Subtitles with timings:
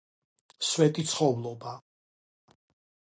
[0.69, 1.75] სვეტიცხოველობა